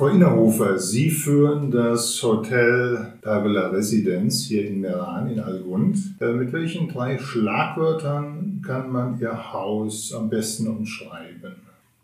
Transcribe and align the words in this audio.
Frau 0.00 0.08
Innerhofer, 0.08 0.78
Sie 0.78 1.10
führen 1.10 1.70
das 1.70 2.22
Hotel 2.22 3.12
Pergola 3.20 3.68
Residenz 3.68 4.46
hier 4.46 4.66
in 4.66 4.80
Meran 4.80 5.28
in 5.28 5.40
Algund. 5.40 5.98
Äh, 6.22 6.32
mit 6.32 6.54
welchen 6.54 6.88
drei 6.88 7.18
Schlagwörtern 7.18 8.62
kann 8.66 8.90
man 8.90 9.20
Ihr 9.20 9.52
Haus 9.52 10.14
am 10.14 10.30
besten 10.30 10.68
umschreiben? 10.68 11.54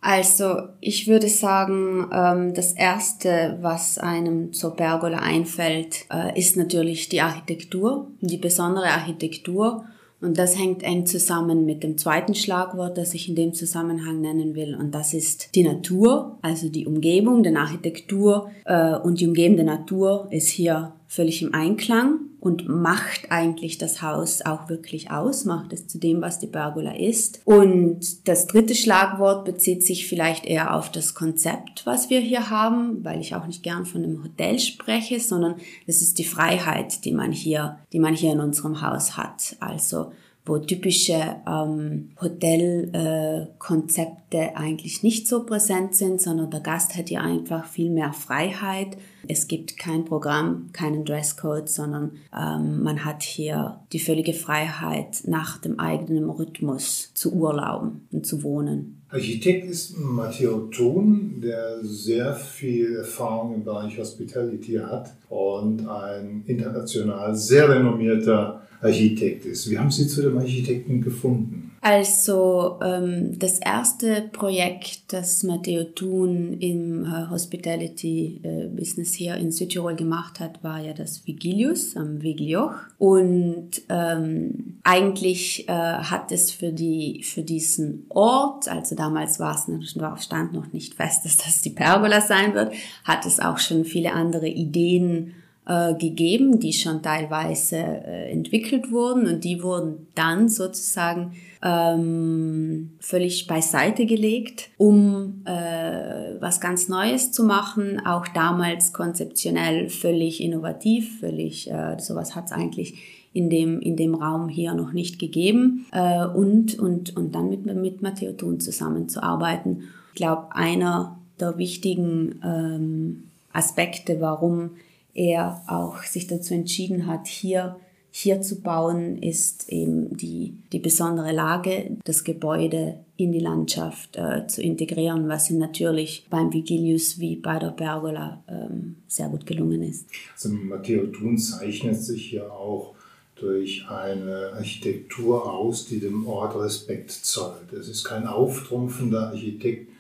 Also 0.03 0.65
ich 0.83 1.09
würde 1.09 1.29
sagen, 1.29 2.11
ähm, 2.13 2.53
das 2.53 2.73
Erste, 2.73 3.57
was 3.63 3.97
einem 3.97 4.53
zur 4.53 4.77
Pergola 4.77 5.21
einfällt, 5.21 6.05
äh, 6.13 6.39
ist 6.39 6.59
natürlich 6.59 7.09
die 7.09 7.23
Architektur, 7.23 8.09
die 8.21 8.37
besondere 8.37 8.89
Architektur. 8.89 9.87
Und 10.21 10.39
das 10.39 10.59
hängt 10.59 10.83
eng 10.83 11.05
zusammen 11.07 11.67
mit 11.67 11.83
dem 11.83 11.99
zweiten 11.99 12.35
Schlagwort, 12.35 12.97
das 12.97 13.13
ich 13.13 13.29
in 13.29 13.35
dem 13.35 13.53
Zusammenhang 13.53 14.21
nennen 14.21 14.55
will. 14.55 14.75
Und 14.75 14.95
das 14.95 15.13
ist 15.13 15.55
die 15.55 15.63
Natur, 15.63 16.39
also 16.41 16.69
die 16.69 16.87
Umgebung, 16.87 17.43
die 17.43 17.55
Architektur. 17.55 18.51
Äh, 18.65 18.97
und 18.97 19.21
die 19.21 19.27
umgebende 19.27 19.65
Natur 19.65 20.29
ist 20.31 20.49
hier 20.49 20.93
völlig 21.07 21.43
im 21.43 21.53
Einklang 21.53 22.21
und 22.47 22.69
macht 22.69 23.33
eigentlich 23.33 23.77
das 23.77 24.03
Haus 24.03 24.41
auch 24.41 24.69
wirklich 24.69 25.11
aus, 25.11 25.47
macht 25.47 25.73
es 25.73 25.89
zu 25.89 25.99
dem, 25.99 26.23
was 26.23 26.39
die 26.39 26.47
Pergola 26.47 26.95
ist. 26.95 27.41
Und 27.45 28.29
das 28.29 28.47
dritte 28.47 28.77
Schlagwort 28.77 29.45
bezieht 29.45 29.85
sich 29.85 30.07
vielleicht 30.07 30.47
eher 30.47 30.73
auf 30.73 30.93
das 30.93 31.17
Konzept, 31.17 31.85
was 31.87 32.09
wir 32.09 32.21
hier 32.21 32.49
haben, 32.49 33.05
weil 33.05 33.21
ich 33.21 33.35
auch 33.35 33.49
nicht 33.49 33.65
gern 33.65 33.85
von 33.85 34.05
einem 34.05 34.23
Hotel 34.23 34.61
spreche, 34.61 35.19
sondern 35.19 35.57
das 35.89 36.03
ist 36.03 36.19
die 36.19 36.25
Freiheit, 36.25 37.05
die 37.05 37.13
man 37.13 37.33
hier, 37.33 37.81
die 37.93 37.99
man 37.99 38.15
hier 38.15 38.33
in 38.33 38.39
unserem 38.39 38.81
Haus 38.81 39.17
hat. 39.17 39.57
Also 39.59 40.13
wo 40.47 40.59
typische 40.59 41.37
ähm, 41.47 42.11
Hotelkonzepte 42.21 44.37
äh, 44.37 44.55
eigentlich 44.55 45.03
nicht 45.03 45.29
so 45.29 45.45
präsent 45.45 45.97
sind, 45.97 46.21
sondern 46.21 46.51
der 46.51 46.61
Gast 46.61 46.97
hat 46.97 47.09
hier 47.09 47.21
einfach 47.21 47.67
viel 47.67 47.91
mehr 47.91 48.13
Freiheit. 48.13 48.97
Es 49.29 49.49
gibt 49.49 49.77
kein 49.77 50.05
Programm, 50.05 50.71
keinen 50.73 51.05
Dresscode, 51.05 51.69
sondern 51.69 52.13
ähm, 52.33 52.85
man 52.85 53.05
hat 53.05 53.25
hier 53.25 53.81
die 53.93 53.99
völlige 53.99 54.35
Freiheit, 54.35 55.23
nach 55.27 55.59
dem 55.59 55.81
eigenen 55.81 56.31
Rhythmus 56.31 57.13
zu 57.15 57.35
urlauben 57.35 58.07
und 58.13 58.25
zu 58.25 58.45
wohnen. 58.45 59.03
Architekt 59.09 59.69
ist 59.69 59.99
Matteo 59.99 60.67
Thun, 60.67 61.41
der 61.43 61.83
sehr 61.83 62.35
viel 62.35 62.95
Erfahrung 62.97 63.55
im 63.55 63.65
Bereich 63.65 63.99
Hospitality 63.99 64.75
hat 64.75 65.13
und 65.29 65.89
ein 65.89 66.45
international 66.47 67.35
sehr 67.35 67.69
renommierter 67.69 68.63
Architekt 68.87 69.45
ist. 69.45 69.71
Wie 69.71 69.79
haben 69.79 69.91
Sie 69.91 70.07
zu 70.07 70.23
dem 70.23 70.39
Architekten 70.39 71.01
gefunden? 71.01 71.67
Also 71.87 72.81
ähm, 72.83 73.39
das 73.39 73.61
erste 73.61 74.23
Projekt, 74.33 75.13
das 75.13 75.45
Matteo 75.45 75.85
Thun 75.85 76.57
im 76.59 77.05
äh, 77.05 77.31
Hospitality 77.31 78.41
äh, 78.43 78.67
Business 78.67 79.15
hier 79.15 79.37
in 79.37 79.53
Südtirol 79.53 79.95
gemacht 79.95 80.41
hat, 80.41 80.65
war 80.65 80.81
ja 80.81 80.95
das 80.95 81.25
Vigilius 81.29 81.97
am 81.97 82.23
Viglioch. 82.23 82.75
Und 82.99 83.71
ähm, 83.89 84.79
eigentlich 84.83 85.69
äh, 85.69 85.73
hat 85.73 86.33
es 86.33 86.51
für, 86.51 86.73
die, 86.73 87.23
für 87.23 87.43
diesen 87.43 88.07
Ort, 88.09 88.67
also 88.69 88.97
damals 88.97 89.39
war 89.39 89.55
es 89.55 90.25
stand 90.25 90.55
noch 90.55 90.73
nicht 90.73 90.95
fest, 90.95 91.21
dass 91.25 91.37
das 91.37 91.63
die 91.63 91.71
Pergola 91.71 92.21
sein 92.21 92.55
wird, 92.55 92.73
hat 93.05 93.27
es 93.27 93.39
auch 93.39 93.59
schon 93.59 93.85
viele 93.85 94.13
andere 94.13 94.49
Ideen 94.49 95.35
äh, 95.67 95.95
gegeben, 95.95 96.61
die 96.61 96.73
schon 96.73 97.03
teilweise 97.03 97.77
äh, 97.77 98.31
entwickelt 98.31 98.93
wurden 98.93 99.27
und 99.27 99.45
die 99.45 99.63
wurden 99.63 100.07
dann 100.15 100.49
sozusagen 100.49 101.33
ähm, 101.63 102.93
völlig 103.01 103.47
beiseite 103.47 104.07
gelegt, 104.07 104.71
um 104.77 105.43
äh, 105.45 106.41
was 106.41 106.61
ganz 106.61 106.89
Neues 106.89 107.33
zu 107.33 107.45
machen. 107.45 108.01
Auch 108.07 108.29
damals 108.29 108.93
konzeptionell 108.93 109.89
völlig 109.89 110.41
innovativ, 110.41 111.21
völlig 111.21 111.71
äh, 111.71 111.99
sowas 111.99 112.37
hat 112.37 112.47
es 112.47 112.53
eigentlich 112.53 112.95
in 113.33 113.51
dem, 113.51 113.81
in 113.81 113.97
dem 113.97 114.15
Raum 114.15 114.49
hier 114.49 114.73
noch 114.73 114.93
nicht 114.93 115.19
gegeben 115.19 115.87
äh, 115.93 116.25
und, 116.25 116.79
und, 116.79 117.17
und 117.17 117.35
dann 117.35 117.51
mit, 117.51 117.67
mit 117.67 118.03
Matteo 118.03 118.33
Thun 118.33 118.61
zusammenzuarbeiten. 118.61 119.83
Ich 120.11 120.15
glaube, 120.15 120.55
einer 120.55 121.19
der 121.39 121.59
wichtigen 121.59 122.41
ähm, 122.43 123.25
Aspekte, 123.53 124.21
warum 124.21 124.71
er 125.17 125.63
auch 125.67 126.03
sich 126.03 126.27
dazu 126.27 126.55
entschieden 126.55 127.07
hat, 127.07 127.27
hier 127.27 127.77
hier 128.19 128.41
zu 128.41 128.63
bauen, 128.63 129.23
ist 129.23 129.69
eben 129.69 130.17
die, 130.17 130.55
die 130.73 130.79
besondere 130.79 131.33
Lage, 131.33 131.99
das 132.05 132.25
Gebäude 132.25 132.95
in 133.19 133.31
die 133.31 133.41
Landschaft 133.41 134.17
äh, 134.17 134.47
zu 134.47 134.63
integrieren, 134.63 135.29
was 135.29 135.51
ihm 135.51 135.59
natürlich 135.59 136.27
beim 136.31 136.51
Vigilius 136.51 137.19
wie 137.19 137.37
bei 137.37 137.59
der 137.59 137.73
Pergola 137.73 138.43
ähm, 138.49 138.97
sehr 139.07 139.29
gut 139.29 139.45
gelungen 139.45 139.83
ist. 139.83 140.07
Also 140.33 140.49
Matteo 140.49 141.09
Thun 141.09 141.37
zeichnet 141.37 141.97
sich 141.97 142.33
ja 142.33 142.49
auch 142.49 142.95
durch 143.35 143.85
eine 143.87 144.55
Architektur 144.55 145.53
aus, 145.53 145.87
die 145.87 146.01
dem 146.01 146.27
Ort 146.27 146.57
Respekt 146.57 147.11
zollt. 147.11 147.71
Es 147.79 147.87
ist 147.87 148.03
kein 148.03 148.27
auftrumpfender 148.27 149.29
Architekt, 149.29 149.91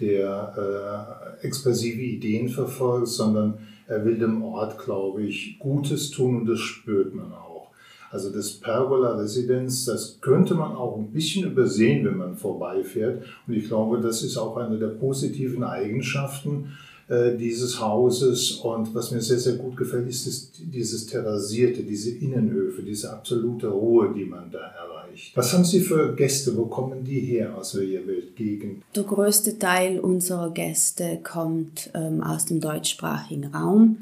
der 0.00 1.36
äh, 1.40 1.46
expressive 1.46 2.02
Ideen 2.02 2.48
verfolgt, 2.48 3.06
sondern 3.06 3.58
er 3.90 4.04
will 4.04 4.18
dem 4.18 4.44
Ort, 4.44 4.78
glaube 4.78 5.24
ich, 5.24 5.58
Gutes 5.58 6.10
tun 6.10 6.40
und 6.40 6.46
das 6.46 6.60
spürt 6.60 7.12
man 7.12 7.32
auch. 7.32 7.70
Also 8.12 8.32
das 8.32 8.52
Pergola 8.52 9.16
Residenz, 9.16 9.84
das 9.84 10.20
könnte 10.20 10.54
man 10.54 10.72
auch 10.72 10.96
ein 10.96 11.12
bisschen 11.12 11.50
übersehen, 11.50 12.04
wenn 12.04 12.16
man 12.16 12.36
vorbeifährt. 12.36 13.24
Und 13.46 13.54
ich 13.54 13.66
glaube, 13.66 14.00
das 14.00 14.22
ist 14.22 14.36
auch 14.36 14.56
eine 14.56 14.78
der 14.78 14.88
positiven 14.88 15.64
Eigenschaften 15.64 16.72
äh, 17.10 17.36
dieses 17.36 17.80
Hauses. 17.80 18.52
Und 18.52 18.94
was 18.94 19.10
mir 19.10 19.20
sehr, 19.20 19.40
sehr 19.40 19.54
gut 19.54 19.76
gefällt, 19.76 20.08
ist 20.08 20.28
das, 20.28 20.52
dieses 20.58 21.06
Terrassierte, 21.06 21.82
diese 21.82 22.10
Innenhöfe, 22.12 22.82
diese 22.82 23.12
absolute 23.12 23.66
Ruhe, 23.66 24.14
die 24.16 24.24
man 24.24 24.48
da 24.48 24.60
erreicht. 24.60 25.36
Was 25.36 25.52
haben 25.52 25.64
Sie 25.64 25.80
für 25.80 26.14
Gäste? 26.14 26.56
Wo 26.56 26.66
kommen 26.66 27.02
die 27.02 27.18
her? 27.18 27.56
Aus 27.56 27.76
welcher 27.76 28.06
Weltgegend? 28.06 28.84
Der 28.94 29.02
größte 29.02 29.58
Teil 29.58 29.98
unserer 29.98 30.52
Gäste 30.52 31.18
kommt 31.24 31.90
ähm, 31.94 32.22
aus 32.22 32.46
dem 32.46 32.60
deutschsprachigen 32.60 33.46
Raum 33.46 33.98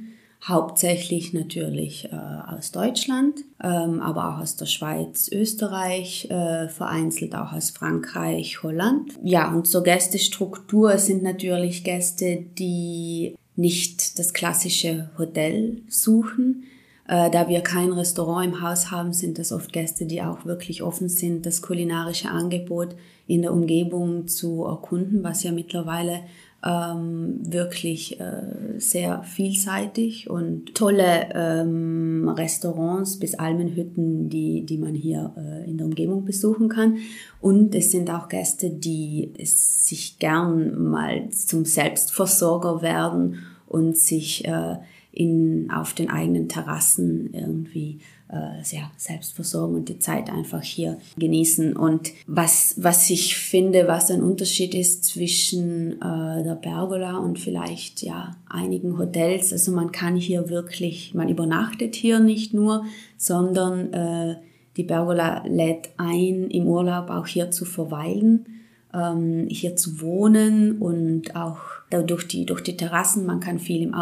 hauptsächlich 0.46 1.32
natürlich 1.32 2.08
äh, 2.12 2.16
aus 2.56 2.70
Deutschland, 2.70 3.40
ähm, 3.62 4.00
aber 4.00 4.28
auch 4.28 4.38
aus 4.40 4.56
der 4.56 4.66
Schweiz, 4.66 5.28
Österreich, 5.30 6.30
äh, 6.30 6.68
vereinzelt 6.68 7.34
auch 7.34 7.52
aus 7.52 7.70
Frankreich, 7.70 8.62
Holland. 8.62 9.12
Ja, 9.22 9.52
und 9.52 9.66
zur 9.66 9.82
Gästestruktur 9.82 10.98
sind 10.98 11.22
natürlich 11.22 11.84
Gäste, 11.84 12.44
die 12.58 13.34
nicht 13.56 14.18
das 14.18 14.32
klassische 14.32 15.10
Hotel 15.18 15.82
suchen. 15.88 16.64
Äh, 17.08 17.30
da 17.30 17.48
wir 17.48 17.62
kein 17.62 17.92
Restaurant 17.92 18.46
im 18.46 18.62
Haus 18.62 18.90
haben, 18.90 19.12
sind 19.12 19.38
das 19.38 19.50
oft 19.50 19.72
Gäste, 19.72 20.06
die 20.06 20.22
auch 20.22 20.44
wirklich 20.44 20.82
offen 20.82 21.08
sind, 21.08 21.46
das 21.46 21.62
kulinarische 21.62 22.28
Angebot 22.28 22.94
in 23.26 23.42
der 23.42 23.52
Umgebung 23.52 24.28
zu 24.28 24.64
erkunden, 24.64 25.24
was 25.24 25.42
ja 25.42 25.50
mittlerweile 25.50 26.20
ähm, 26.64 27.38
wirklich 27.42 28.18
äh, 28.18 28.78
sehr 28.78 29.22
vielseitig 29.22 30.28
und 30.28 30.74
tolle 30.74 31.28
ähm, 31.32 32.28
Restaurants 32.28 33.18
bis 33.18 33.36
Almenhütten, 33.36 34.28
die, 34.28 34.66
die 34.66 34.78
man 34.78 34.94
hier 34.94 35.34
äh, 35.36 35.70
in 35.70 35.78
der 35.78 35.86
Umgebung 35.86 36.24
besuchen 36.24 36.68
kann. 36.68 36.96
Und 37.40 37.74
es 37.76 37.92
sind 37.92 38.10
auch 38.10 38.28
Gäste, 38.28 38.70
die 38.70 39.32
sich 39.44 40.18
gern 40.18 40.82
mal 40.82 41.30
zum 41.30 41.64
Selbstversorger 41.64 42.82
werden 42.82 43.38
und 43.68 43.96
sich 43.96 44.44
äh, 44.44 44.76
in, 45.18 45.68
auf 45.72 45.94
den 45.94 46.10
eigenen 46.10 46.48
Terrassen 46.48 47.34
irgendwie 47.34 47.98
äh, 48.30 48.62
ja, 48.70 48.88
selbst 48.96 49.34
versorgen 49.34 49.74
und 49.74 49.88
die 49.88 49.98
Zeit 49.98 50.30
einfach 50.30 50.62
hier 50.62 50.98
genießen. 51.16 51.74
Und 51.74 52.12
was, 52.28 52.74
was 52.76 53.10
ich 53.10 53.36
finde, 53.36 53.88
was 53.88 54.12
ein 54.12 54.22
Unterschied 54.22 54.76
ist 54.76 55.02
zwischen 55.02 56.00
äh, 56.00 56.44
der 56.44 56.56
Pergola 56.60 57.18
und 57.18 57.40
vielleicht 57.40 58.02
ja 58.02 58.36
einigen 58.48 58.96
Hotels, 58.96 59.52
also 59.52 59.72
man 59.72 59.90
kann 59.90 60.14
hier 60.14 60.50
wirklich, 60.50 61.14
man 61.14 61.28
übernachtet 61.28 61.96
hier 61.96 62.20
nicht 62.20 62.54
nur, 62.54 62.84
sondern 63.16 63.92
äh, 63.92 64.36
die 64.76 64.84
Pergola 64.84 65.44
lädt 65.48 65.88
ein, 65.96 66.48
im 66.48 66.68
Urlaub 66.68 67.10
auch 67.10 67.26
hier 67.26 67.50
zu 67.50 67.64
verweilen, 67.64 68.46
ähm, 68.94 69.48
hier 69.50 69.74
zu 69.74 70.00
wohnen 70.00 70.78
und 70.78 71.34
auch 71.34 71.58
durch 72.06 72.28
die, 72.28 72.46
durch 72.46 72.62
die 72.62 72.76
Terrassen, 72.76 73.26
man 73.26 73.40
kann 73.40 73.58
viel 73.58 73.82
im 73.82 73.94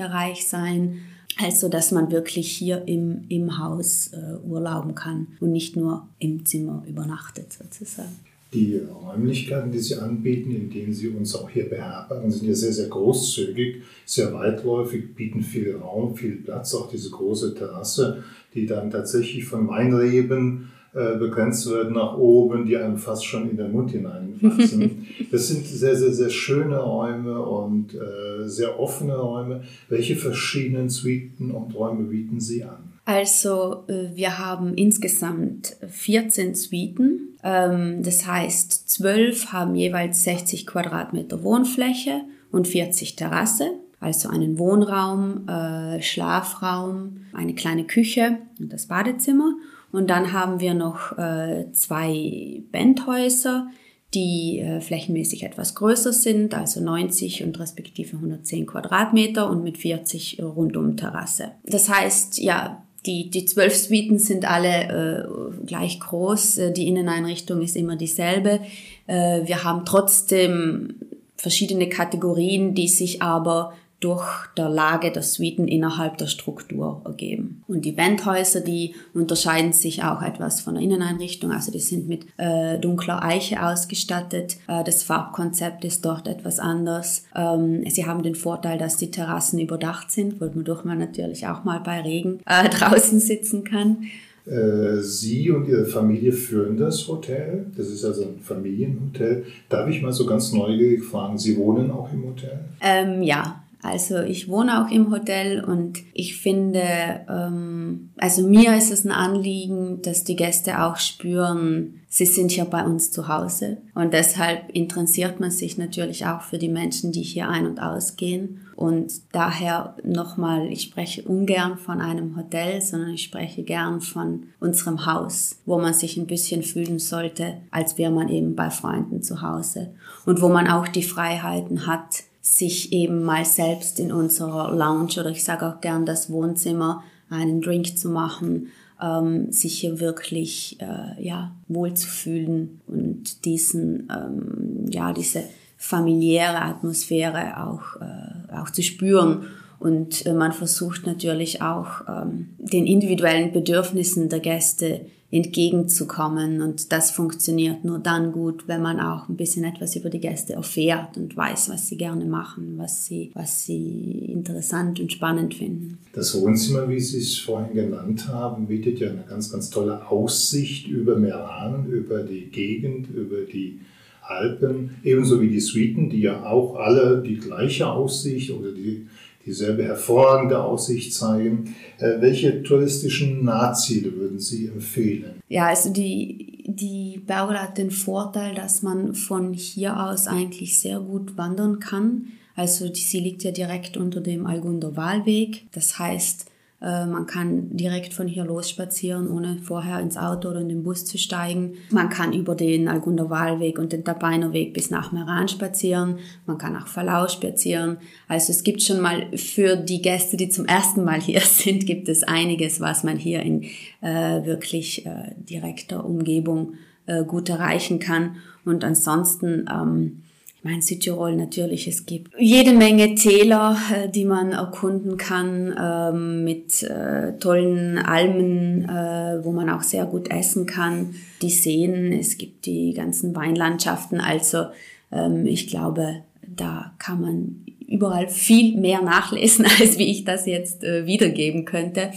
Außenbereich 0.00 0.48
sein, 0.48 1.00
also, 1.38 1.68
dass 1.68 1.92
man 1.92 2.10
wirklich 2.10 2.50
hier 2.50 2.82
im, 2.86 3.24
im 3.28 3.58
Haus 3.58 4.10
äh, 4.12 4.46
urlauben 4.46 4.94
kann 4.94 5.28
und 5.40 5.52
nicht 5.52 5.76
nur 5.76 6.06
im 6.18 6.44
Zimmer 6.44 6.84
übernachtet 6.86 7.52
sozusagen. 7.52 8.16
Die 8.52 8.78
Räumlichkeiten, 8.78 9.70
die 9.70 9.78
Sie 9.78 9.94
anbieten, 9.94 10.50
in 10.50 10.70
denen 10.70 10.92
Sie 10.92 11.08
uns 11.08 11.36
auch 11.36 11.48
hier 11.48 11.70
beherbergen, 11.70 12.30
sind 12.30 12.48
ja 12.48 12.54
sehr, 12.54 12.72
sehr 12.72 12.88
großzügig, 12.88 13.82
sehr 14.04 14.34
weitläufig, 14.34 15.14
bieten 15.14 15.42
viel 15.42 15.76
Raum, 15.76 16.16
viel 16.16 16.36
Platz, 16.36 16.74
auch 16.74 16.90
diese 16.90 17.10
große 17.10 17.54
Terrasse, 17.54 18.24
die 18.52 18.66
dann 18.66 18.90
tatsächlich 18.90 19.44
von 19.44 19.68
Weinreben 19.68 20.72
äh, 20.92 21.16
begrenzt 21.16 21.70
wird 21.70 21.92
nach 21.92 22.16
oben, 22.16 22.66
die 22.66 22.76
einem 22.76 22.98
fast 22.98 23.24
schon 23.24 23.48
in 23.48 23.56
den 23.56 23.70
Mund 23.70 23.92
hineinfassen. 23.92 25.06
das 25.30 25.46
sind 25.46 25.64
sehr, 25.64 25.94
sehr, 25.94 26.12
sehr 26.12 26.30
schöne 26.30 26.78
Räume 26.78 27.40
und 27.40 27.94
äh, 27.94 28.48
sehr 28.48 28.80
offene 28.80 29.16
Räume. 29.16 29.62
Welche 29.88 30.16
verschiedenen 30.16 30.88
Suiten 30.88 31.52
und 31.52 31.74
Räume 31.76 32.08
bieten 32.08 32.40
Sie 32.40 32.64
an? 32.64 32.90
Also 33.04 33.84
äh, 33.88 34.14
wir 34.14 34.38
haben 34.38 34.74
insgesamt 34.74 35.76
14 35.88 36.54
Suiten. 36.54 37.38
Ähm, 37.42 38.02
das 38.02 38.26
heißt, 38.26 38.88
12 38.88 39.52
haben 39.52 39.74
jeweils 39.74 40.24
60 40.24 40.66
Quadratmeter 40.66 41.42
Wohnfläche 41.42 42.22
und 42.50 42.66
40 42.66 43.16
Terrasse. 43.16 43.70
Also 44.00 44.28
einen 44.28 44.58
Wohnraum, 44.58 45.46
äh, 45.48 46.00
Schlafraum, 46.00 47.26
eine 47.32 47.54
kleine 47.54 47.84
Küche 47.84 48.38
und 48.58 48.72
das 48.72 48.86
Badezimmer. 48.86 49.54
Und 49.92 50.08
dann 50.10 50.32
haben 50.32 50.60
wir 50.60 50.74
noch 50.74 51.16
äh, 51.18 51.66
zwei 51.72 52.62
Bandhäuser, 52.70 53.68
die 54.14 54.58
äh, 54.58 54.80
flächenmäßig 54.80 55.44
etwas 55.44 55.74
größer 55.74 56.12
sind, 56.12 56.54
also 56.54 56.80
90 56.80 57.44
und 57.44 57.58
respektive 57.58 58.16
110 58.16 58.66
Quadratmeter 58.66 59.48
und 59.48 59.62
mit 59.62 59.78
40 59.78 60.42
rundum 60.42 60.96
Terrasse. 60.96 61.52
Das 61.64 61.88
heißt, 61.88 62.38
ja, 62.38 62.82
die, 63.06 63.30
die 63.30 63.44
zwölf 63.46 63.74
Suiten 63.74 64.18
sind 64.18 64.50
alle 64.50 65.28
äh, 65.28 65.66
gleich 65.66 66.00
groß, 66.00 66.58
äh, 66.58 66.72
die 66.72 66.86
Inneneinrichtung 66.86 67.62
ist 67.62 67.76
immer 67.76 67.96
dieselbe. 67.96 68.60
Äh, 69.06 69.46
wir 69.46 69.64
haben 69.64 69.84
trotzdem 69.84 70.96
verschiedene 71.36 71.88
Kategorien, 71.88 72.74
die 72.74 72.88
sich 72.88 73.22
aber 73.22 73.72
durch 74.00 74.46
der 74.56 74.70
Lage 74.70 75.12
der 75.12 75.22
Suiten 75.22 75.68
innerhalb 75.68 76.16
der 76.16 76.26
Struktur 76.26 77.02
ergeben. 77.04 77.62
Und 77.68 77.84
die 77.84 77.98
Wendhäuser, 77.98 78.62
die 78.62 78.94
unterscheiden 79.12 79.74
sich 79.74 80.02
auch 80.02 80.22
etwas 80.22 80.62
von 80.62 80.74
der 80.74 80.82
Inneneinrichtung, 80.82 81.52
also 81.52 81.70
die 81.70 81.80
sind 81.80 82.08
mit 82.08 82.26
äh, 82.38 82.78
dunkler 82.78 83.22
Eiche 83.22 83.62
ausgestattet. 83.62 84.56
Äh, 84.68 84.84
das 84.84 85.02
Farbkonzept 85.02 85.84
ist 85.84 86.04
dort 86.04 86.28
etwas 86.28 86.58
anders. 86.58 87.24
Ähm, 87.36 87.84
sie 87.90 88.06
haben 88.06 88.22
den 88.22 88.34
Vorteil, 88.34 88.78
dass 88.78 88.96
die 88.96 89.10
Terrassen 89.10 89.58
überdacht 89.58 90.10
sind, 90.10 90.40
wodurch 90.40 90.84
man 90.84 90.98
natürlich 90.98 91.46
auch 91.46 91.64
mal 91.64 91.80
bei 91.80 92.00
Regen 92.00 92.40
äh, 92.46 92.68
draußen 92.70 93.20
sitzen 93.20 93.64
kann. 93.64 94.06
Äh, 94.46 95.02
Sie 95.02 95.50
und 95.50 95.68
Ihre 95.68 95.84
Familie 95.84 96.32
führen 96.32 96.76
das 96.76 97.06
Hotel. 97.06 97.66
Das 97.76 97.88
ist 97.88 98.04
also 98.04 98.22
ein 98.22 98.40
Familienhotel. 98.40 99.44
Darf 99.68 99.88
ich 99.88 100.00
mal 100.00 100.12
so 100.12 100.24
ganz 100.24 100.52
neugierig 100.52 101.04
fragen, 101.04 101.36
Sie 101.36 101.56
wohnen 101.56 101.90
auch 101.90 102.10
im 102.12 102.24
Hotel? 102.24 102.58
Ähm, 102.80 103.22
ja, 103.22 103.59
also 103.82 104.18
ich 104.18 104.48
wohne 104.48 104.84
auch 104.84 104.90
im 104.90 105.10
Hotel 105.10 105.64
und 105.64 105.98
ich 106.12 106.36
finde, 106.36 107.24
ähm, 107.28 108.10
also 108.18 108.46
mir 108.46 108.76
ist 108.76 108.90
es 108.90 109.04
ein 109.04 109.10
Anliegen, 109.10 110.02
dass 110.02 110.24
die 110.24 110.36
Gäste 110.36 110.82
auch 110.82 110.98
spüren, 110.98 112.00
sie 112.08 112.26
sind 112.26 112.50
hier 112.50 112.66
bei 112.66 112.84
uns 112.84 113.10
zu 113.10 113.28
Hause. 113.28 113.78
Und 113.94 114.12
deshalb 114.12 114.68
interessiert 114.70 115.40
man 115.40 115.50
sich 115.50 115.78
natürlich 115.78 116.26
auch 116.26 116.42
für 116.42 116.58
die 116.58 116.68
Menschen, 116.68 117.12
die 117.12 117.22
hier 117.22 117.48
ein- 117.48 117.66
und 117.66 117.80
ausgehen. 117.80 118.66
Und 118.76 119.12
daher 119.32 119.96
nochmal, 120.04 120.66
ich 120.66 120.82
spreche 120.82 121.22
ungern 121.22 121.78
von 121.78 122.00
einem 122.00 122.36
Hotel, 122.36 122.82
sondern 122.82 123.10
ich 123.10 123.22
spreche 123.22 123.62
gern 123.62 124.00
von 124.02 124.44
unserem 124.58 125.06
Haus, 125.06 125.56
wo 125.64 125.78
man 125.78 125.94
sich 125.94 126.16
ein 126.16 126.26
bisschen 126.26 126.62
fühlen 126.62 126.98
sollte, 126.98 127.58
als 127.70 127.96
wäre 127.96 128.12
man 128.12 128.28
eben 128.28 128.56
bei 128.56 128.70
Freunden 128.70 129.22
zu 129.22 129.40
Hause. 129.40 129.94
Und 130.26 130.42
wo 130.42 130.48
man 130.48 130.68
auch 130.68 130.88
die 130.88 131.02
Freiheiten 131.02 131.86
hat, 131.86 132.24
sich 132.40 132.92
eben 132.92 133.22
mal 133.22 133.44
selbst 133.44 134.00
in 134.00 134.12
unserer 134.12 134.74
Lounge 134.74 135.20
oder 135.20 135.30
ich 135.30 135.44
sage 135.44 135.66
auch 135.66 135.80
gern 135.80 136.06
das 136.06 136.30
Wohnzimmer 136.30 137.02
einen 137.28 137.60
Drink 137.60 137.98
zu 137.98 138.08
machen, 138.08 138.68
ähm, 139.00 139.52
sich 139.52 139.78
hier 139.78 140.00
wirklich 140.00 140.78
äh, 140.80 141.22
ja 141.22 141.54
wohlzufühlen 141.68 142.80
und 142.86 143.44
diesen 143.44 144.08
ähm, 144.10 144.86
ja 144.90 145.12
diese 145.12 145.44
familiäre 145.76 146.62
Atmosphäre 146.62 147.62
auch 147.64 148.00
äh, 148.00 148.54
auch 148.54 148.70
zu 148.70 148.82
spüren. 148.82 149.46
Und 149.78 150.26
äh, 150.26 150.34
man 150.34 150.52
versucht 150.52 151.06
natürlich 151.06 151.62
auch 151.62 152.02
ähm, 152.06 152.50
den 152.58 152.86
individuellen 152.86 153.52
Bedürfnissen 153.52 154.28
der 154.28 154.40
Gäste 154.40 155.06
entgegenzukommen. 155.30 156.60
Und 156.60 156.92
das 156.92 157.10
funktioniert 157.10 157.84
nur 157.84 157.98
dann 157.98 158.32
gut, 158.32 158.66
wenn 158.66 158.82
man 158.82 158.98
auch 158.98 159.28
ein 159.28 159.36
bisschen 159.36 159.64
etwas 159.64 159.94
über 159.96 160.10
die 160.10 160.20
Gäste 160.20 160.54
erfährt 160.54 161.16
und 161.16 161.36
weiß, 161.36 161.70
was 161.70 161.88
sie 161.88 161.96
gerne 161.96 162.24
machen, 162.24 162.74
was 162.76 163.06
sie, 163.06 163.30
was 163.34 163.64
sie 163.64 164.26
interessant 164.32 164.98
und 164.98 165.12
spannend 165.12 165.54
finden. 165.54 165.98
Das 166.12 166.40
Wohnzimmer, 166.40 166.88
wie 166.88 166.98
Sie 166.98 167.18
es 167.18 167.38
vorhin 167.38 167.74
genannt 167.74 168.28
haben, 168.28 168.66
bietet 168.66 168.98
ja 168.98 169.10
eine 169.10 169.24
ganz, 169.28 169.50
ganz 169.52 169.70
tolle 169.70 170.08
Aussicht 170.10 170.88
über 170.88 171.16
Meran, 171.16 171.86
über 171.86 172.22
die 172.24 172.46
Gegend, 172.50 173.08
über 173.10 173.42
die 173.42 173.80
Alpen, 174.22 174.96
ebenso 175.02 175.40
wie 175.40 175.48
die 175.48 175.60
Suiten, 175.60 176.10
die 176.10 176.20
ja 176.20 176.44
auch 176.44 176.76
alle 176.76 177.22
die 177.22 177.36
gleiche 177.36 177.88
Aussicht 177.88 178.50
oder 178.50 178.72
die 178.72 179.06
dieselbe 179.46 179.84
hervorragende 179.84 180.62
Aussicht 180.62 181.14
zeigen. 181.14 181.74
Äh, 181.98 182.20
welche 182.20 182.62
touristischen 182.62 183.44
Nahziele 183.44 184.14
würden 184.14 184.38
Sie 184.38 184.66
empfehlen? 184.66 185.40
Ja, 185.48 185.66
also 185.66 185.92
die, 185.92 186.64
die 186.66 187.20
Berge 187.26 187.60
hat 187.60 187.78
den 187.78 187.90
Vorteil, 187.90 188.54
dass 188.54 188.82
man 188.82 189.14
von 189.14 189.54
hier 189.54 189.98
aus 189.98 190.26
eigentlich 190.26 190.78
sehr 190.78 191.00
gut 191.00 191.36
wandern 191.36 191.80
kann. 191.80 192.26
Also 192.54 192.88
die, 192.88 193.00
sie 193.00 193.20
liegt 193.20 193.42
ja 193.42 193.52
direkt 193.52 193.96
unter 193.96 194.20
dem 194.20 194.46
Algunder 194.46 194.96
Wahlweg. 194.96 195.66
Das 195.72 195.98
heißt, 195.98 196.46
man 196.82 197.26
kann 197.26 197.76
direkt 197.76 198.14
von 198.14 198.26
hier 198.26 198.44
los 198.44 198.70
spazieren, 198.70 199.30
ohne 199.30 199.58
vorher 199.62 200.00
ins 200.00 200.16
Auto 200.16 200.48
oder 200.48 200.60
in 200.60 200.70
den 200.70 200.82
Bus 200.82 201.04
zu 201.04 201.18
steigen. 201.18 201.74
Man 201.90 202.08
kann 202.08 202.32
über 202.32 202.54
den 202.54 202.88
Algunder 202.88 203.28
Wahlweg 203.28 203.78
und 203.78 203.92
den 203.92 204.02
Tabainer 204.02 204.54
Weg 204.54 204.72
bis 204.72 204.90
nach 204.90 205.12
Meran 205.12 205.48
spazieren. 205.48 206.20
Man 206.46 206.56
kann 206.56 206.72
nach 206.72 206.86
Falau 206.86 207.28
spazieren. 207.28 207.98
Also 208.28 208.50
es 208.50 208.64
gibt 208.64 208.82
schon 208.82 209.00
mal 209.00 209.36
für 209.36 209.76
die 209.76 210.00
Gäste, 210.00 210.38
die 210.38 210.48
zum 210.48 210.64
ersten 210.64 211.04
Mal 211.04 211.20
hier 211.20 211.40
sind, 211.44 211.84
gibt 211.84 212.08
es 212.08 212.22
einiges, 212.22 212.80
was 212.80 213.04
man 213.04 213.18
hier 213.18 213.42
in 213.42 213.64
äh, 214.00 214.44
wirklich 214.44 215.04
äh, 215.04 215.34
direkter 215.36 216.04
Umgebung 216.04 216.74
äh, 217.06 217.24
gut 217.24 217.48
erreichen 217.48 217.98
kann. 217.98 218.36
Und 218.64 218.84
ansonsten 218.84 219.66
ähm, 219.70 220.22
ich 220.60 220.64
meine, 220.64 220.82
Südtirol 220.82 221.36
natürlich, 221.36 221.88
es 221.88 222.04
gibt 222.04 222.34
jede 222.38 222.74
Menge 222.74 223.14
Täler, 223.14 223.78
äh, 223.94 224.10
die 224.10 224.26
man 224.26 224.52
erkunden 224.52 225.16
kann, 225.16 225.74
ähm, 225.80 226.44
mit 226.44 226.82
äh, 226.82 227.32
tollen 227.38 227.96
Almen, 227.96 228.84
äh, 228.84 229.42
wo 229.42 229.52
man 229.52 229.70
auch 229.70 229.80
sehr 229.80 230.04
gut 230.04 230.30
essen 230.30 230.66
kann. 230.66 231.14
Die 231.40 231.48
Seen, 231.48 232.12
es 232.12 232.36
gibt 232.36 232.66
die 232.66 232.92
ganzen 232.92 233.34
Weinlandschaften. 233.34 234.20
Also 234.20 234.66
ähm, 235.10 235.46
ich 235.46 235.66
glaube, 235.66 236.24
da 236.42 236.92
kann 236.98 237.22
man 237.22 237.64
überall 237.88 238.28
viel 238.28 238.78
mehr 238.78 239.00
nachlesen, 239.00 239.64
als 239.80 239.96
wie 239.96 240.10
ich 240.10 240.24
das 240.24 240.44
jetzt 240.44 240.82
wiedergeben 240.82 241.64
könnte. 241.64 242.10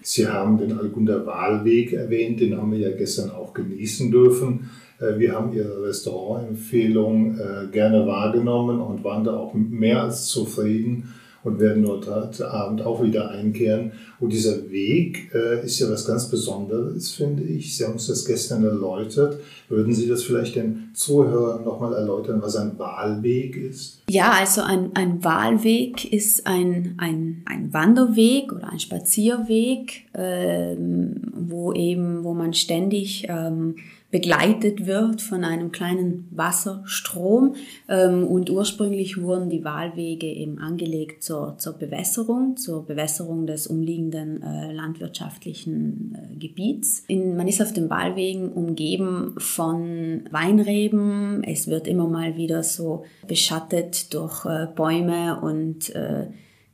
Sie 0.00 0.28
haben 0.28 0.58
den 0.58 0.78
Algunder 0.78 1.26
Wahlweg 1.26 1.92
erwähnt, 1.92 2.38
den 2.38 2.56
haben 2.56 2.70
wir 2.70 2.78
ja 2.78 2.96
gestern 2.96 3.30
auch 3.30 3.52
genießen 3.52 4.12
dürfen. 4.12 4.70
Äh, 5.04 5.18
wir 5.18 5.32
haben 5.32 5.52
Ihre 5.52 5.82
Restaurantempfehlung 5.82 7.38
äh, 7.38 7.66
gerne 7.70 8.06
wahrgenommen 8.06 8.80
und 8.80 9.04
waren 9.04 9.24
da 9.24 9.36
auch 9.36 9.54
mehr 9.54 10.02
als 10.02 10.26
zufrieden 10.26 11.14
und 11.44 11.60
werden 11.60 11.86
heute 11.86 12.50
Abend 12.50 12.82
auch 12.82 13.02
wieder 13.02 13.30
einkehren. 13.30 13.92
Und 14.18 14.32
dieser 14.32 14.70
Weg 14.70 15.30
äh, 15.34 15.64
ist 15.64 15.78
ja 15.78 15.90
was 15.90 16.06
ganz 16.06 16.30
Besonderes, 16.30 17.10
finde 17.10 17.42
ich. 17.42 17.76
Sie 17.76 17.84
haben 17.84 17.94
uns 17.94 18.06
das 18.06 18.24
gestern 18.24 18.64
erläutert. 18.64 19.38
Würden 19.68 19.92
Sie 19.92 20.08
das 20.08 20.22
vielleicht 20.22 20.56
den 20.56 20.90
Zuhörern 20.94 21.62
nochmal 21.64 21.92
erläutern, 21.92 22.40
was 22.40 22.56
ein 22.56 22.78
Wahlweg 22.78 23.56
ist? 23.56 24.02
Ja, 24.08 24.32
also 24.32 24.62
ein, 24.62 24.92
ein 24.94 25.22
Wahlweg 25.22 26.10
ist 26.10 26.46
ein, 26.46 26.94
ein, 26.96 27.44
ein 27.44 27.72
Wanderweg 27.72 28.52
oder 28.52 28.70
ein 28.72 28.80
Spazierweg, 28.80 30.06
ähm, 30.14 31.30
wo 31.34 31.74
eben, 31.74 32.24
wo 32.24 32.32
man 32.32 32.54
ständig 32.54 33.26
ähm, 33.28 33.76
begleitet 34.14 34.86
wird 34.86 35.22
von 35.22 35.42
einem 35.42 35.72
kleinen 35.72 36.28
Wasserstrom. 36.30 37.56
Ähm, 37.88 38.24
und 38.24 38.48
ursprünglich 38.48 39.20
wurden 39.20 39.50
die 39.50 39.64
Wahlwege 39.64 40.28
eben 40.28 40.60
angelegt 40.60 41.24
zur, 41.24 41.58
zur 41.58 41.72
Bewässerung, 41.72 42.56
zur 42.56 42.86
Bewässerung 42.86 43.48
des 43.48 43.66
umliegenden 43.66 44.40
äh, 44.40 44.72
landwirtschaftlichen 44.72 46.16
äh, 46.16 46.36
Gebiets. 46.36 47.02
In, 47.08 47.36
man 47.36 47.48
ist 47.48 47.60
auf 47.60 47.72
den 47.72 47.90
Wahlwegen 47.90 48.52
umgeben 48.52 49.34
von 49.38 50.22
Weinreben. 50.30 51.42
Es 51.42 51.66
wird 51.66 51.88
immer 51.88 52.06
mal 52.06 52.36
wieder 52.36 52.62
so 52.62 53.02
beschattet 53.26 54.14
durch 54.14 54.44
äh, 54.44 54.68
Bäume 54.76 55.40
und 55.40 55.92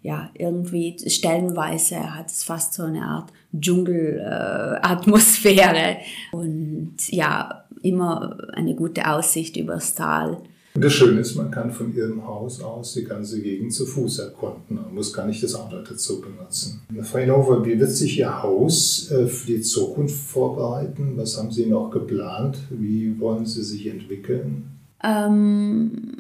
ja, 0.03 0.31
irgendwie 0.35 0.97
stellenweise 1.07 2.17
hat 2.17 2.31
es 2.31 2.43
fast 2.43 2.73
so 2.75 2.83
eine 2.85 3.03
Art 3.03 3.31
Dschungelatmosphäre 3.59 5.97
äh, 5.99 6.05
und 6.33 6.97
ja, 7.09 7.65
immer 7.83 8.37
eine 8.53 8.75
gute 8.75 9.11
Aussicht 9.11 9.57
übers 9.57 9.95
Tal. 9.95 10.43
Und 10.73 10.85
das 10.85 10.93
Schöne 10.93 11.19
ist, 11.21 11.35
man 11.35 11.51
kann 11.51 11.73
von 11.73 11.93
Ihrem 11.95 12.25
Haus 12.25 12.63
aus 12.63 12.95
die 12.95 13.03
ganze 13.05 13.43
Gegend 13.43 13.75
zu 13.75 13.87
Fuß 13.87 14.21
erkunden. 14.21 14.77
Man 14.77 14.95
muss 14.95 15.13
gar 15.13 15.27
nicht 15.27 15.43
das 15.43 15.57
Auto 15.57 15.79
dazu 15.79 16.21
benutzen. 16.21 16.83
Frau 17.03 17.19
Inova, 17.19 17.65
wie 17.65 17.77
wird 17.79 17.91
sich 17.91 18.19
Ihr 18.19 18.43
Haus 18.43 19.11
äh, 19.11 19.27
für 19.27 19.49
die 19.49 19.63
Zukunft 19.63 20.15
vorbereiten? 20.15 21.15
Was 21.17 21.37
haben 21.37 21.51
Sie 21.51 21.67
noch 21.67 21.91
geplant? 21.91 22.59
Wie 22.71 23.19
wollen 23.19 23.47
Sie 23.47 23.65
sich 23.65 23.89
entwickeln? 23.89 24.71
Ähm, 25.03 26.13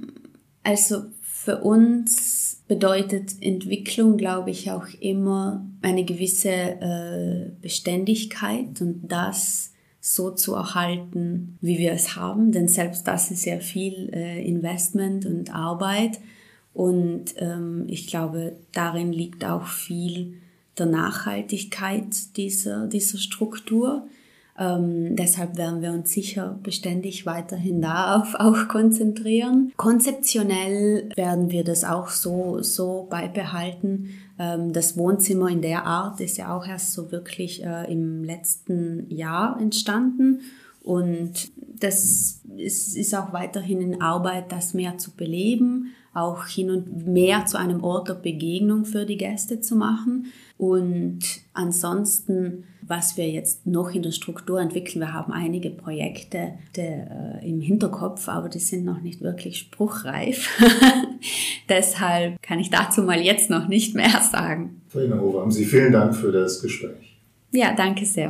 also 0.65 1.05
für 1.23 1.59
uns 1.59 2.40
bedeutet 2.71 3.33
Entwicklung, 3.41 4.17
glaube 4.17 4.53
ich, 4.53 4.71
auch 4.71 4.87
immer 5.01 5.67
eine 5.83 6.05
gewisse 6.05 6.51
äh, 6.51 7.51
Beständigkeit 7.61 8.81
und 8.81 9.09
das 9.09 9.73
so 10.01 10.31
zu 10.31 10.55
erhalten, 10.55 11.59
wie 11.61 11.79
wir 11.79 11.91
es 11.91 12.15
haben, 12.15 12.53
denn 12.53 12.69
selbst 12.69 13.09
das 13.09 13.33
ist 13.33 13.43
sehr 13.43 13.61
viel 13.61 14.11
äh, 14.13 14.41
Investment 14.47 15.27
und 15.27 15.53
Arbeit 15.53 16.21
und 16.73 17.35
ähm, 17.39 17.87
ich 17.89 18.07
glaube, 18.07 18.55
darin 18.71 19.13
liegt 19.13 19.45
auch 19.45 19.67
viel 19.67 20.35
der 20.79 20.87
Nachhaltigkeit 20.87 22.37
dieser, 22.37 22.87
dieser 22.87 23.19
Struktur. 23.19 24.07
Ähm, 24.59 25.17
deshalb 25.17 25.57
werden 25.57 25.83
wir 25.83 25.93
uns 25.93 26.11
sicher 26.11 26.59
beständig 26.63 27.27
weiterhin 27.27 27.81
darauf 27.81 28.35
auch 28.39 28.69
konzentrieren. 28.69 29.73
Konzeptionell 29.77 31.09
werden 31.17 31.51
wir 31.51 31.65
das 31.65 31.85
auch 31.85 32.09
so, 32.09 32.63
so 32.63 33.07
beibehalten. 33.11 34.11
Ähm, 34.39 34.73
das 34.73 34.97
Wohnzimmer 34.97 35.49
in 35.49 35.63
der 35.63 35.87
Art 35.87 36.21
ist 36.21 36.37
ja 36.37 36.55
auch 36.57 36.67
erst 36.67 36.93
so 36.93 37.11
wirklich 37.11 37.65
äh, 37.65 37.91
im 37.93 38.25
letzten 38.25 39.11
Jahr 39.11 39.59
entstanden. 39.61 40.41
Und 40.83 41.53
das 41.81 42.41
ist, 42.57 42.97
ist 42.97 43.15
auch 43.15 43.33
weiterhin 43.33 43.81
in 43.81 44.01
Arbeit, 44.01 44.51
das 44.53 44.75
mehr 44.75 44.99
zu 44.99 45.13
beleben, 45.13 45.93
auch 46.21 46.47
hin 46.47 46.71
und 46.71 47.07
mehr 47.07 47.47
zu 47.47 47.59
einem 47.59 47.83
Ort 47.83 48.09
der 48.09 48.15
Begegnung 48.15 48.85
für 48.85 49.07
die 49.07 49.17
Gäste 49.17 49.61
zu 49.61 49.77
machen. 49.77 50.27
Und 50.59 51.21
ansonsten, 51.55 52.65
was 52.83 53.17
wir 53.17 53.31
jetzt 53.31 53.67
noch 53.67 53.95
in 53.95 54.03
der 54.03 54.13
Struktur 54.13 54.61
entwickeln, 54.61 55.01
wir 55.01 55.15
haben 55.15 55.33
einige 55.33 55.71
Projekte 55.71 56.53
der, 56.77 57.41
äh, 57.43 57.49
im 57.49 57.61
Hinterkopf, 57.61 58.29
aber 58.29 58.49
die 58.49 58.59
sind 58.59 58.85
noch 58.85 59.01
nicht 59.01 59.23
wirklich 59.23 59.59
spruchreif. 59.59 60.49
Deshalb 61.69 62.43
kann 62.43 62.59
ich 62.59 62.69
dazu 62.69 63.03
mal 63.03 63.21
jetzt 63.21 63.49
noch 63.49 63.69
nicht 63.69 63.95
mehr 63.95 64.21
sagen. 64.21 64.83
Frau 64.89 65.01
Inhofer, 65.01 65.41
haben 65.41 65.51
Sie 65.51 65.65
vielen 65.65 65.93
Dank 65.93 66.15
für 66.15 66.31
das 66.31 66.61
Gespräch. 66.61 67.19
Ja, 67.53 67.75
danke 67.75 68.05
sehr. 68.05 68.29